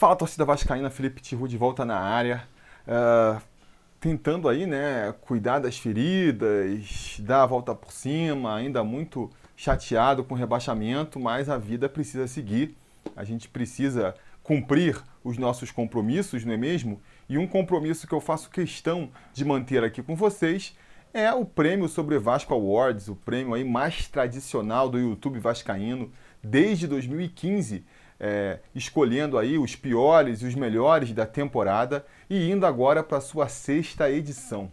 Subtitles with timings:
[0.00, 2.48] Fala torcida vascaína, Felipe Tiru de volta na área,
[2.88, 3.38] uh,
[4.00, 10.32] tentando aí, né, cuidar das feridas, dar a volta por cima, ainda muito chateado com
[10.32, 12.74] o rebaixamento, mas a vida precisa seguir,
[13.14, 16.98] a gente precisa cumprir os nossos compromissos, não é mesmo?
[17.28, 20.74] E um compromisso que eu faço questão de manter aqui com vocês
[21.12, 26.10] é o prêmio sobre Vasco Awards, o prêmio aí mais tradicional do YouTube vascaíno
[26.42, 27.84] desde 2015
[28.20, 33.22] é, escolhendo aí os piores e os melhores da temporada e indo agora para a
[33.22, 34.70] sua sexta edição.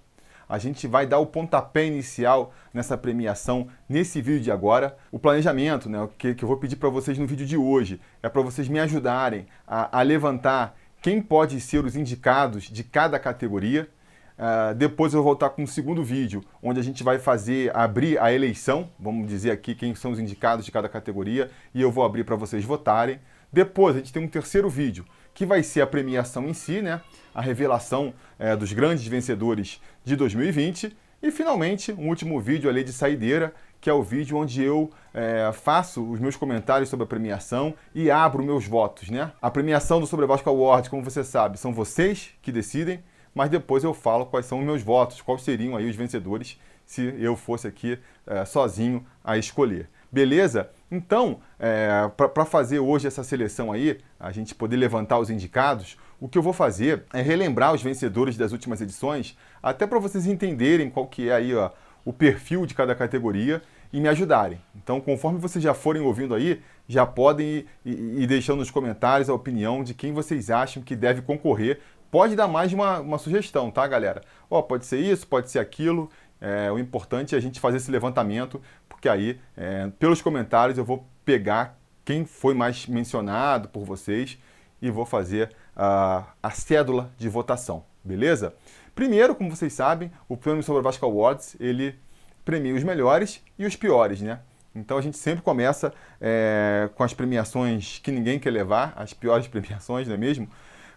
[0.49, 4.97] A gente vai dar o pontapé inicial nessa premiação nesse vídeo de agora.
[5.11, 8.29] O planejamento, né, que, que eu vou pedir para vocês no vídeo de hoje, é
[8.29, 13.89] para vocês me ajudarem a, a levantar quem pode ser os indicados de cada categoria.
[14.37, 18.19] Uh, depois eu vou voltar com um segundo vídeo, onde a gente vai fazer, abrir
[18.19, 22.05] a eleição, vamos dizer aqui quem são os indicados de cada categoria, e eu vou
[22.05, 23.19] abrir para vocês votarem.
[23.51, 27.01] Depois a gente tem um terceiro vídeo, que vai ser a premiação em si, né?
[27.33, 30.95] A revelação é, dos grandes vencedores de 2020.
[31.21, 35.51] E finalmente, um último vídeo ali de saideira, que é o vídeo onde eu é,
[35.53, 39.31] faço os meus comentários sobre a premiação e abro meus votos, né?
[39.41, 43.83] A premiação do Sobre Vasco Award, como você sabe, são vocês que decidem, mas depois
[43.83, 47.67] eu falo quais são os meus votos, quais seriam aí os vencedores se eu fosse
[47.67, 49.89] aqui é, sozinho a escolher.
[50.11, 50.69] Beleza?
[50.89, 56.27] Então, é, para fazer hoje essa seleção aí, a gente poder levantar os indicados, o
[56.29, 60.89] que eu vou fazer é relembrar os vencedores das últimas edições, até para vocês entenderem
[60.89, 61.71] qual que é aí ó,
[62.05, 64.61] o perfil de cada categoria e me ajudarem.
[64.75, 69.29] Então, conforme vocês já forem ouvindo aí, já podem ir, ir, ir deixando nos comentários
[69.29, 71.79] a opinião de quem vocês acham que deve concorrer.
[72.09, 74.21] Pode dar mais de uma, uma sugestão, tá, galera?
[74.49, 76.09] Ó, pode ser isso, pode ser aquilo.
[76.39, 80.85] É, o importante é a gente fazer esse levantamento, porque aí, é, pelos comentários, eu
[80.85, 84.37] vou pegar quem foi mais mencionado por vocês
[84.81, 88.53] e vou fazer a, a cédula de votação, beleza?
[88.95, 91.95] Primeiro, como vocês sabem, o Prêmio sobre Vasco Awards, ele
[92.43, 94.39] premia os melhores e os piores, né?
[94.73, 99.45] Então a gente sempre começa é, com as premiações que ninguém quer levar, as piores
[99.49, 100.49] premiações, não é mesmo?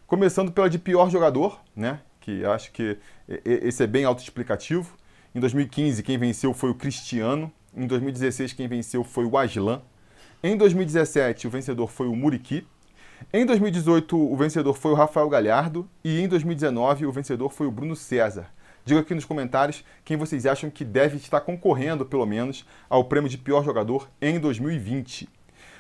[0.07, 2.01] Começando pela de pior jogador, né?
[2.21, 2.99] Que acho que
[3.45, 4.95] esse é bem autoexplicativo.
[5.33, 7.53] Em 2015, quem venceu foi o Cristiano.
[7.77, 9.81] Em 2016, quem venceu foi o Aslan.
[10.43, 12.67] Em 2017, o vencedor foi o Muriqui.
[13.33, 15.89] Em 2018, o vencedor foi o Rafael Galhardo.
[16.03, 18.49] E em 2019, o vencedor foi o Bruno César.
[18.85, 23.31] Diga aqui nos comentários quem vocês acham que deve estar concorrendo, pelo menos, ao prêmio
[23.31, 25.29] de pior jogador em 2020.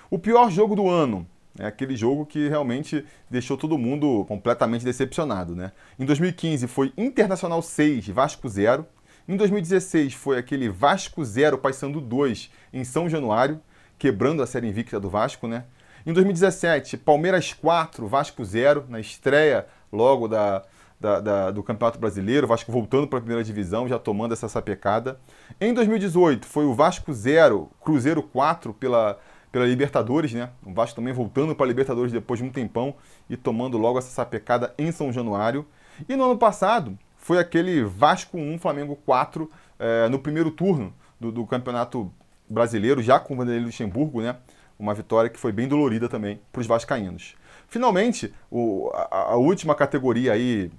[0.08, 1.26] O pior jogo do ano
[1.58, 5.72] é aquele jogo que realmente deixou todo mundo completamente decepcionado, né?
[5.98, 8.86] Em 2015 foi Internacional 6, Vasco 0.
[9.30, 13.60] Em 2016 foi aquele Vasco 0, Paysandu 2 em São Januário,
[13.96, 15.66] quebrando a série invicta do Vasco, né?
[16.04, 20.64] Em 2017, Palmeiras 4, Vasco 0, na estreia logo da,
[20.98, 25.20] da, da, do Campeonato Brasileiro, Vasco voltando para a primeira divisão, já tomando essa sapecada.
[25.60, 29.16] Em 2018, foi o Vasco 0, Cruzeiro 4 pela,
[29.52, 30.50] pela Libertadores, né?
[30.66, 32.96] O Vasco também voltando para a Libertadores depois de um tempão
[33.28, 35.64] e tomando logo essa sapecada em São Januário.
[36.08, 39.48] E no ano passado, foi aquele Vasco 1, Flamengo 4
[39.78, 42.10] é, no primeiro turno do, do, Campeonato
[42.48, 44.36] Brasileiro, já com o Vanderlei Luxemburgo, né?
[44.78, 47.36] Uma vitória que foi bem dolorida também para os vascaínos.
[47.68, 50.72] Finalmente, o, a, a, última categoria aí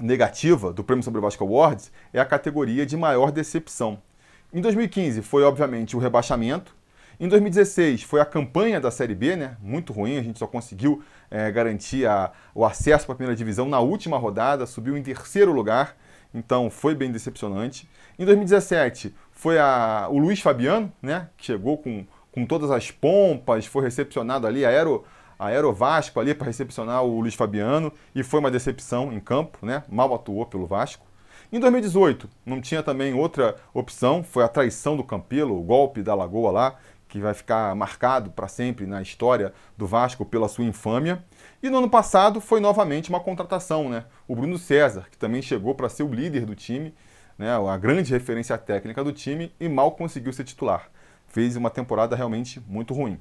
[0.00, 4.02] negativa do Prêmio Sobre Vasco Awards é a categoria de maior decepção.
[4.50, 6.74] Em 2015 foi, obviamente, o rebaixamento,
[7.20, 9.56] em 2016 foi a campanha da Série B, né?
[9.60, 13.68] Muito ruim, a gente só conseguiu é, garantir a, o acesso para a primeira divisão
[13.68, 15.96] na última rodada, subiu em terceiro lugar,
[16.32, 17.88] então foi bem decepcionante.
[18.18, 21.28] Em 2017 foi a, o Luiz Fabiano, né?
[21.36, 25.04] Que chegou com, com todas as pompas, foi recepcionado ali, aero,
[25.38, 29.82] aero Vasco ali para recepcionar o Luiz Fabiano e foi uma decepção em campo, né?
[29.88, 31.08] Mal atuou pelo Vasco.
[31.50, 36.14] Em 2018, não tinha também outra opção, foi a traição do Campelo, o golpe da
[36.14, 36.76] Lagoa lá,
[37.08, 41.24] que vai ficar marcado para sempre na história do Vasco pela sua infâmia.
[41.62, 44.04] E no ano passado foi novamente uma contratação, né?
[44.28, 46.94] O Bruno César, que também chegou para ser o líder do time,
[47.38, 47.50] né?
[47.50, 50.90] a grande referência técnica do time e mal conseguiu ser titular.
[51.26, 53.18] Fez uma temporada realmente muito ruim.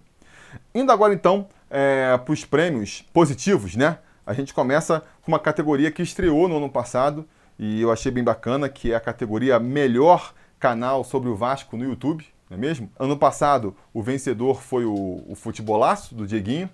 [0.75, 4.00] Indo agora então é, para os prêmios positivos, né?
[4.25, 7.25] A gente começa com uma categoria que estreou no ano passado
[7.57, 11.86] e eu achei bem bacana, que é a categoria Melhor Canal sobre o Vasco no
[11.86, 12.90] YouTube não é mesmo?
[12.98, 16.70] Ano passado, o vencedor foi o, o Futebolaço, do Dieguinho,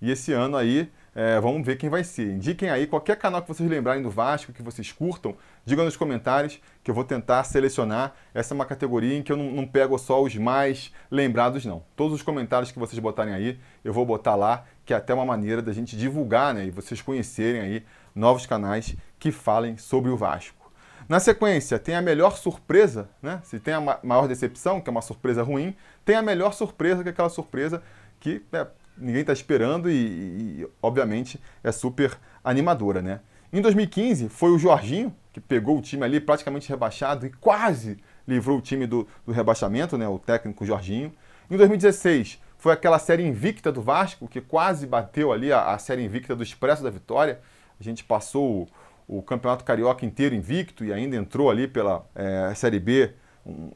[0.00, 2.32] e esse ano aí É, vamos ver quem vai ser.
[2.32, 6.58] Indiquem aí qualquer canal que vocês lembrarem do Vasco, que vocês curtam, digam nos comentários
[6.82, 8.14] que eu vou tentar selecionar.
[8.32, 11.82] Essa é uma categoria em que eu não, não, pego só os mais lembrados, não.
[11.94, 15.26] Todos os comentários que vocês botarem aí, eu vou botar lá, que é até uma
[15.26, 17.84] maneira da gente divulgar né, e vocês conhecerem aí
[18.14, 20.61] novos canais que falem sobre o Vasco.
[21.12, 23.38] Na sequência, tem a melhor surpresa, né?
[23.44, 25.76] Se tem a maior decepção, que é uma surpresa ruim,
[26.06, 27.82] tem a melhor surpresa, que é aquela surpresa
[28.18, 28.66] que é,
[28.96, 33.20] ninguém está esperando e, e, obviamente, é super animadora, né?
[33.52, 38.56] Em 2015, foi o Jorginho que pegou o time ali praticamente rebaixado e quase livrou
[38.56, 40.08] o time do, do rebaixamento, né?
[40.08, 41.12] O técnico Jorginho.
[41.50, 46.02] Em 2016, foi aquela série invicta do Vasco, que quase bateu ali a, a série
[46.02, 47.38] invicta do Expresso da Vitória.
[47.78, 48.66] A gente passou
[49.18, 53.12] o, Campeonato Carioca inteiro invicto e ainda entrou ali pela é, Série B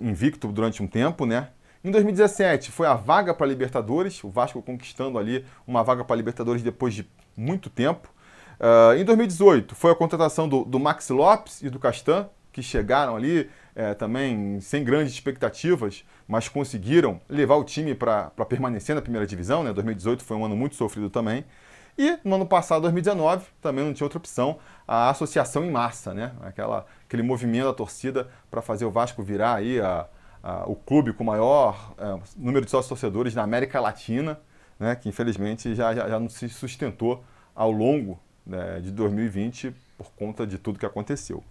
[0.00, 1.48] invicto durante um tempo, né?
[1.84, 6.14] Em 2017 foi a vaga para a Libertadores, o Vasco conquistando ali uma vaga para
[6.14, 8.12] a Libertadores depois de muito tempo.
[8.58, 13.14] Uh, em 2018 foi a contratação do, do, Max Lopes e do Castan, que chegaram
[13.14, 19.26] ali é, também sem grandes expectativas, mas conseguiram levar o time para permanecer na primeira
[19.26, 19.62] divisão.
[19.62, 19.72] Né?
[19.74, 21.44] 2018 foi um ano muito sofrido também.
[21.98, 26.32] E no ano passado, 2019, também não tinha outra opção, a associação em massa, né?
[26.42, 30.06] Aquela, aquele movimento da torcida para fazer o Vasco virar aí a,
[30.66, 34.38] o clube com o maior é, número de sócios torcedores na América Latina,
[34.78, 40.12] né, que infelizmente já, já, já não se sustentou ao longo né, de 2020 por
[40.12, 41.42] conta de tudo que aconteceu.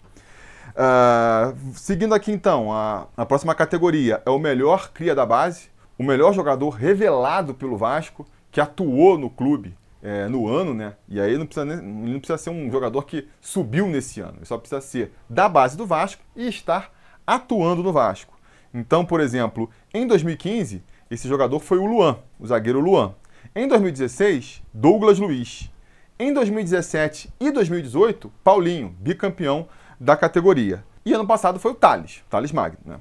[0.70, 6.04] Uh, seguindo aqui então, a, a próxima categoria é o melhor cria da base, o
[6.04, 10.94] melhor jogador revelado pelo Vasco, que atuou no clube é, no ano, né?
[11.10, 14.56] E aí não precisa, não precisa ser um jogador que subiu nesse ano, ele só
[14.56, 16.94] precisa ser da base do Vasco e estar
[17.26, 18.38] atuando no Vasco.
[18.72, 23.16] Então, por exemplo, em 2015, esse jogador foi o Luan, o zagueiro Luan.
[23.56, 25.72] Em 2016, Douglas Luiz.
[26.20, 29.68] Em 2017 e 2018, Paulinho, bicampeão
[30.00, 30.84] da categoria.
[31.04, 32.78] E ano passado foi o Thales, Thales Magno.
[32.86, 33.00] Né?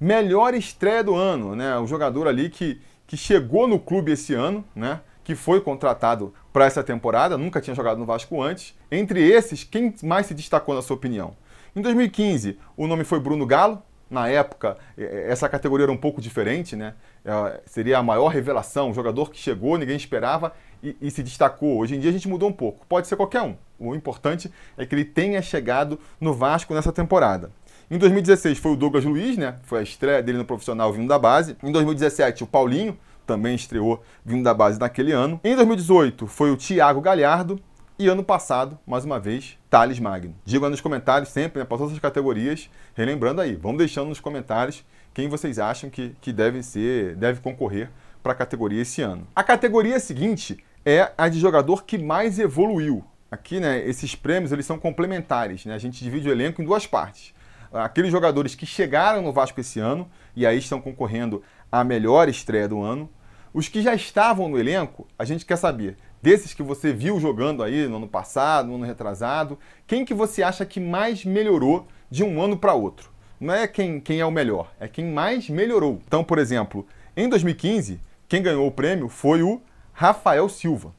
[0.00, 1.78] Melhor estreia do ano, né?
[1.78, 5.00] O jogador ali que, que chegou no clube esse ano, né?
[5.24, 8.78] Que foi contratado para essa temporada, nunca tinha jogado no Vasco antes.
[8.90, 11.36] Entre esses, quem mais se destacou na sua opinião?
[11.74, 16.76] Em 2015, o nome foi Bruno Galo, na época, essa categoria era um pouco diferente,
[16.76, 16.94] né?
[17.24, 21.78] É, seria a maior revelação, um jogador que chegou, ninguém esperava e, e, se destacou.
[21.78, 22.86] Hoje em dia a gente mudou um pouco.
[22.86, 23.56] Pode ser qualquer um.
[23.78, 27.50] O importante é que ele tenha chegado no Vasco nessa temporada.
[27.90, 29.56] Em 2016 foi o Douglas Luiz, né?
[29.64, 31.56] Foi a estreia dele no profissional vindo da base.
[31.62, 35.40] Em 2017 o Paulinho também estreou vindo da base naquele ano.
[35.42, 37.60] Em 2018 foi o Thiago Galhardo
[37.98, 40.34] e ano passado, mais uma vez, Thales Magno.
[40.44, 44.84] Digam nos comentários sempre, né, para todas as categorias, relembrando aí, vamos deixando nos comentários
[45.12, 47.90] quem vocês acham que, que deve ser, deve concorrer
[48.20, 49.26] para a categoria esse ano.
[49.36, 53.04] A categoria seguinte é a de jogador que mais evoluiu.
[53.30, 55.74] Aqui, né, esses prêmios eles são complementares, né?
[55.74, 57.34] A gente divide o elenco em duas partes.
[57.72, 61.42] Aqueles jogadores que chegaram no Vasco esse ano e aí estão concorrendo
[61.74, 63.10] à melhor estreia do ano.
[63.52, 67.64] Os que já estavam no elenco, a gente quer saber desses que você viu jogando
[67.64, 72.22] aí no ano passado, no ano retrasado, quem que você acha que mais melhorou de
[72.22, 73.10] um ano para outro?
[73.40, 76.00] Não é quem, quem é o melhor, é quem mais melhorou.
[76.06, 76.86] Então, por exemplo,
[77.16, 79.60] em 2015, quem ganhou o prêmio foi o
[79.92, 80.94] Rafael Silva.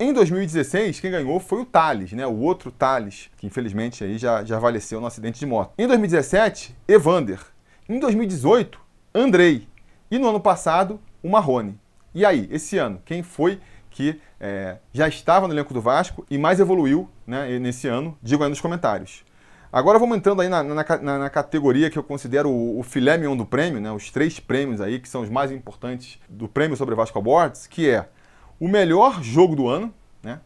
[0.00, 2.26] Em 2016, quem ganhou foi o Thales, né?
[2.26, 5.74] o outro Thales, que infelizmente aí já, já faleceu no acidente de moto.
[5.78, 7.40] Em 2017, Evander.
[7.86, 8.80] Em 2018,
[9.14, 9.68] Andrei.
[10.10, 11.78] E no ano passado, o Marrone.
[12.14, 13.60] E aí, esse ano, quem foi
[13.90, 18.42] que é, já estava no elenco do Vasco e mais evoluiu né, nesse ano, digo
[18.42, 19.24] aí nos comentários.
[19.72, 23.16] Agora vamos entrando aí na, na, na, na categoria que eu considero o, o filé
[23.16, 26.76] mignon do prêmio, né, os três prêmios aí que são os mais importantes do prêmio
[26.76, 28.08] sobre Vasco Awards, que é
[28.60, 30.40] o melhor jogo do ano, né,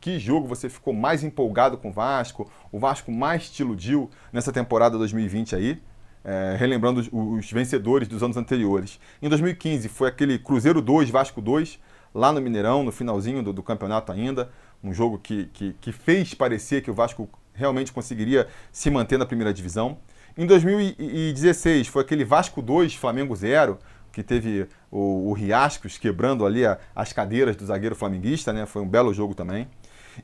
[0.00, 4.52] que jogo você ficou mais empolgado com o Vasco, o Vasco mais te iludiu nessa
[4.52, 5.80] temporada 2020 aí,
[6.26, 8.98] é, relembrando os, os, vencedores dos anos anteriores.
[9.22, 11.78] Em 2015 foi aquele Cruzeiro 2, Vasco 2,
[12.12, 14.50] lá no Mineirão, no finalzinho do, do campeonato ainda.
[14.82, 19.24] Um jogo que, que, que, fez parecer que o Vasco realmente conseguiria se manter na
[19.24, 19.98] primeira divisão.
[20.36, 23.78] Em 2016 foi aquele Vasco 2, Flamengo 0,
[24.10, 28.66] que teve o, o Riascos quebrando ali a, as cadeiras do zagueiro flamenguista, né?
[28.66, 29.68] Foi um belo jogo também.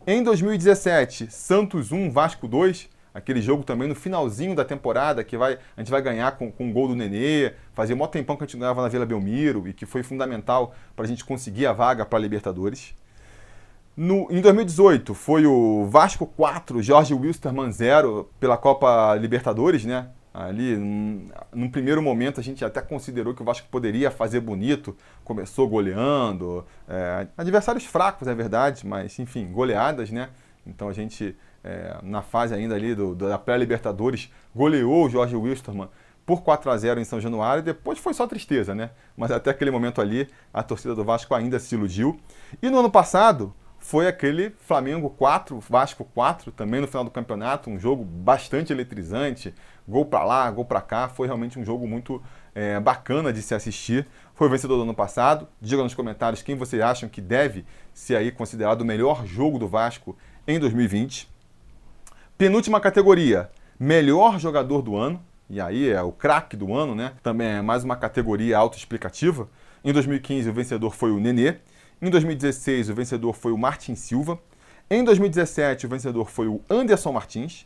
[0.04, 5.58] Em 2017, Santos 1, Vasco 2, aquele jogo também no finalzinho da temporada, que vai,
[5.76, 8.46] a gente vai ganhar com, com um gol do Nenê, fazia mó tempão que a
[8.46, 12.04] gente ganhava na Vila Belmiro e que foi fundamental para a gente conseguir a vaga
[12.04, 12.94] para a Libertadores.
[13.94, 20.08] No, em 2018 foi o Vasco 4, Jorge Wilstermann 0 pela Copa Libertadores, né?
[20.32, 20.76] Ali,
[21.52, 26.64] num primeiro momento, a gente até considerou que o Vasco poderia fazer bonito, começou goleando,
[26.88, 30.30] é, adversários fracos, é verdade, mas enfim, goleadas, né?
[30.66, 35.88] Então a gente, é, na fase ainda ali do, da pré-Libertadores, goleou o Jorge Wilstermann
[36.24, 38.90] por 4 a 0 em São Januário, depois foi só tristeza, né?
[39.16, 42.18] Mas até aquele momento ali, a torcida do Vasco ainda se iludiu.
[42.62, 43.52] E no ano passado,
[43.82, 49.52] foi aquele Flamengo 4, Vasco 4, também no final do campeonato, um jogo bastante eletrizante,
[49.86, 52.22] gol para lá, gol para cá, foi realmente um jogo muito
[52.54, 54.06] é, bacana de se assistir.
[54.34, 55.48] Foi vencedor do ano passado.
[55.60, 59.66] Diga nos comentários quem vocês acham que deve ser aí considerado o melhor jogo do
[59.66, 60.16] Vasco
[60.46, 61.28] em 2020.
[62.42, 65.24] Penúltima categoria, melhor jogador do ano.
[65.48, 67.12] E aí é o craque do ano, né?
[67.22, 69.48] Também é mais uma categoria autoexplicativa.
[69.84, 71.58] Em 2015 o vencedor foi o Nenê.
[72.02, 74.40] Em 2016, o vencedor foi o Martin Silva.
[74.90, 77.64] Em 2017, o vencedor foi o Anderson Martins.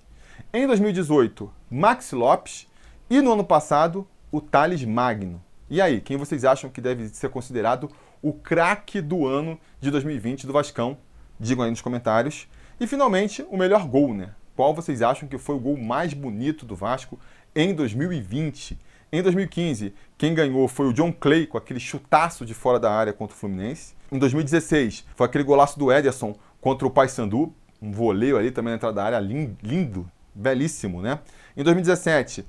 [0.53, 2.69] Em 2018, Max Lopes.
[3.09, 5.43] E no ano passado, o Thales Magno.
[5.71, 7.91] E aí, quem vocês acham que deve ser considerado
[8.21, 10.99] o craque do ano de 2020 do Vascão?
[11.41, 12.47] Digam aí nos comentários.
[12.79, 14.35] E finalmente, o melhor gol, né?
[14.57, 17.21] Qual vocês acham que foi o gol mais bonito do Vasco
[17.55, 18.79] em 2020?
[19.13, 23.13] Em 2015, quem ganhou foi o John Clay com aquele chutaço de fora da área
[23.13, 23.95] contra o Fluminense.
[24.11, 28.77] Em 2016, foi aquele golaço do Ederson contra o Paysandu, um voleio ali também na
[28.77, 31.19] entrada da área, lindo, belíssimo, né?
[31.55, 32.47] Em 2017,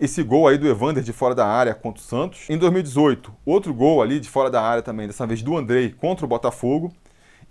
[0.00, 2.48] esse gol aí do Evander de fora da área contra o Santos.
[2.48, 6.24] Em 2018, outro gol ali de fora da área também, dessa vez do Andrei contra
[6.24, 6.90] o Botafogo.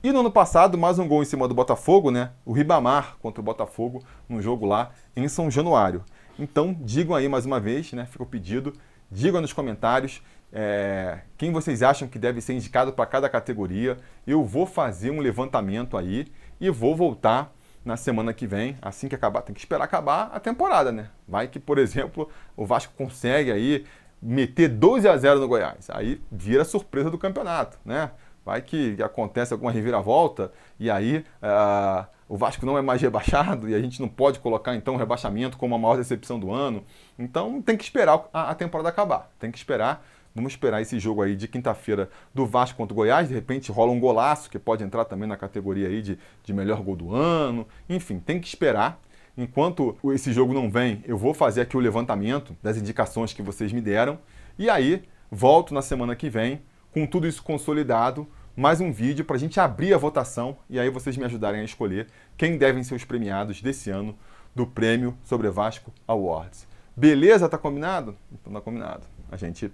[0.02, 2.32] E no ano passado, mais um gol em cima do Botafogo, né?
[2.46, 6.06] O Ribamar contra o Botafogo, num jogo lá em São Januário.
[6.38, 8.06] Então, digam aí mais uma vez, né?
[8.06, 8.72] Fica o pedido,
[9.12, 13.98] digam nos comentários é, quem vocês acham que deve ser indicado para cada categoria.
[14.26, 16.28] Eu vou fazer um levantamento aí
[16.62, 17.54] e vou voltar
[17.84, 19.42] na semana que vem, assim que acabar.
[19.42, 21.10] Tem que esperar acabar a temporada, né?
[21.28, 23.86] Vai que, por exemplo, o Vasco consegue aí
[24.22, 25.90] meter 12 a 0 no Goiás.
[25.90, 28.12] Aí vira surpresa do campeonato, né?
[28.46, 33.76] Vai que acontece alguma reviravolta e aí uh, o Vasco não é mais rebaixado e
[33.76, 36.84] a gente não pode colocar então o rebaixamento como a maior decepção do ano.
[37.18, 39.32] Então tem que esperar a, a temporada acabar.
[39.40, 40.04] Tem que esperar
[40.34, 43.28] Vamos esperar esse jogo aí de quinta-feira do Vasco contra o Goiás.
[43.28, 46.82] De repente rola um golaço que pode entrar também na categoria aí de, de melhor
[46.82, 47.68] gol do ano.
[47.90, 49.02] Enfim, tem que esperar.
[49.38, 53.72] Enquanto esse jogo não vem, eu vou fazer aqui o levantamento das indicações que vocês
[53.74, 54.20] me deram.
[54.58, 58.28] E aí, volto na semana que vem com tudo isso consolidado.
[58.56, 61.64] Mais um vídeo para a gente abrir a votação e aí vocês me ajudarem a
[61.64, 64.18] escolher quem devem ser os premiados desse ano
[64.54, 66.68] do Prêmio Sobre Vasco Awards.
[66.96, 67.48] Beleza?
[67.48, 68.18] Tá combinado?
[68.32, 69.04] Então tá combinado.
[69.32, 69.72] A gente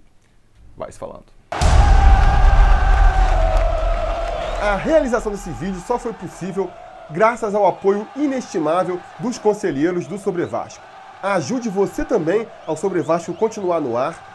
[0.77, 1.25] vai se falando.
[4.61, 6.69] A realização desse vídeo só foi possível
[7.09, 10.83] graças ao apoio inestimável dos conselheiros do Sobre Vasco.
[11.23, 14.34] Ajude você também ao Sobre Vasco continuar no ar,